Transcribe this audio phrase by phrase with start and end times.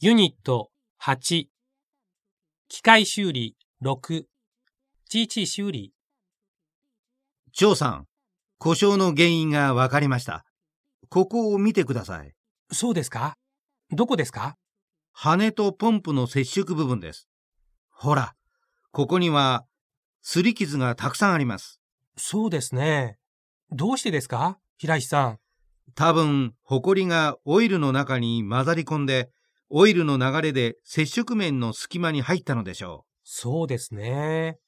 [0.00, 0.70] ユニット
[1.02, 1.46] 8
[2.68, 4.22] 機械修理6
[5.08, 5.92] 機器修理
[7.52, 8.06] 張さん、
[8.58, 10.44] 故障の原因がわかりました。
[11.08, 12.32] ここを見てください。
[12.70, 13.34] そうですか？
[13.90, 14.54] どこですか？
[15.12, 17.26] 羽とポンプの接触部分です。
[17.90, 18.34] ほら、
[18.92, 19.64] ここには、
[20.24, 21.80] 擦り傷がたくさんあります。
[22.16, 23.18] そうですね。
[23.72, 24.60] どうしてですか？
[24.76, 25.38] 平石さん。
[25.96, 29.30] 多分、ホコリがオイルの中に混ざり込んで、
[29.70, 34.58] オイルの流れで接触面の隙間に入ったのでしょそうですね。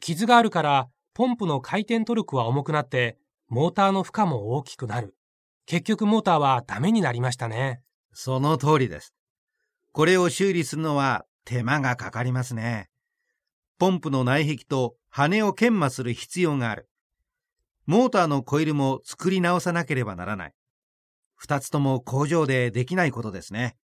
[0.00, 3.16] 傷があるから、ポンプの回転トルクは重くなって、
[3.48, 5.14] モーターの負荷も大きくなる。
[5.64, 7.80] 結局モーターはダメになりましたね。
[8.12, 8.16] う。
[8.16, 9.14] その通りです。
[9.92, 12.90] これを修理するのは手間がかかりますね。
[13.78, 16.88] ポンプの内壁と羽を研磨する必要がある。
[17.86, 20.54] モーターのコイルも作り直さなければならない。
[21.36, 23.76] 二つとも工場でできないことですね。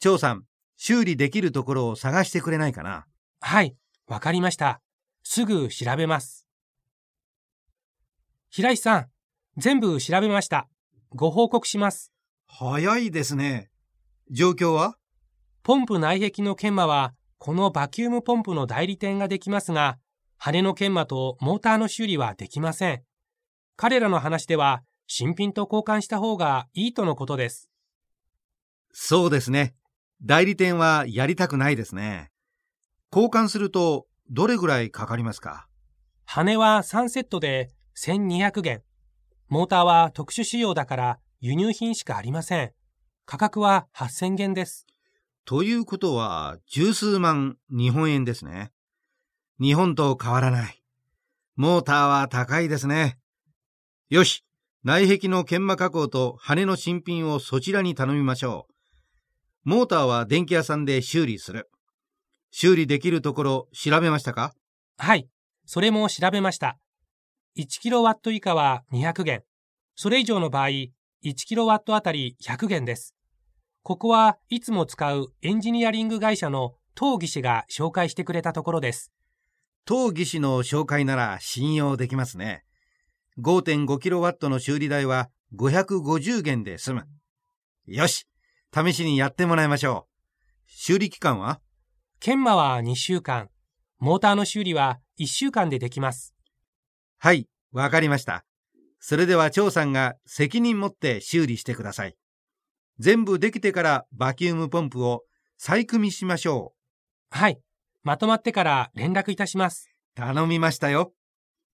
[0.00, 0.44] 張さん、
[0.76, 3.06] 修理できるところを探してくれないかな？
[3.40, 4.80] はい、わかりました。
[5.22, 6.46] すぐ調べます。
[8.50, 9.06] 平石さん、
[9.56, 10.68] 全部調べました。
[11.10, 12.12] ご報告します。
[12.46, 13.70] 早いですね。
[14.30, 14.96] 状況は？
[15.62, 19.98] ポンプ内壁の研磨は、このバキュームポンプの代理店ができますが、
[20.36, 23.02] 羽の研磨とモーターの修理はできません。
[23.76, 27.70] 彼らの話では、新品と交換した方がいいとのことです。
[28.92, 29.74] そうですね。
[30.26, 32.30] 代理店はやりたくないですね。
[33.12, 35.68] 交換するとどれぐらいかかりますか？
[36.24, 38.82] 羽は3セットで1200元。
[39.48, 42.72] モーターは特殊仕様だから輸入品しかありません。
[43.26, 44.86] 価格は8000元です。
[45.44, 48.72] ということは十数万日本円ですね。
[49.60, 50.82] 日本と変わらない。
[51.54, 53.18] モーターは高いですね。
[54.08, 54.42] よし、
[54.84, 58.73] 内壁の研磨加工と羽の新品をそちらに頼みましょう。
[59.64, 61.70] モーターは電気屋さんで修理する。
[62.50, 64.52] 修理できるところ調べましたか？
[64.98, 65.26] はい、
[65.64, 66.78] それも調べました。
[67.56, 69.42] 1キロワット以下は200元。
[69.96, 70.92] それ以上の場合、1
[71.46, 73.14] キロワットあたり100元です。
[73.82, 79.12] ここはいつも使うエンジニアリング会社の東技師が紹介してくれたところです。
[79.86, 82.64] 当技師の紹介なら信用できますね。
[83.38, 87.06] 5.5キロワットの修理代は550元で済む。
[87.86, 88.26] よし、
[88.74, 90.64] 試しにやってもらいましょう。
[90.66, 91.60] 修理期間は？
[92.18, 93.48] 研磨は2週間。
[94.00, 96.34] モーターの修理は1週間でできます。
[97.18, 98.44] はい、わかりました。
[98.98, 102.16] それでは張さんが責任持って修理してください。
[102.98, 105.22] 全部できてからバキュームポンプを
[105.56, 106.74] 再組みしましょ
[107.30, 107.60] はい、
[108.02, 109.88] まとまってから連絡いたします。
[110.16, 110.18] う。
[110.18, 111.12] 頼みましたよ。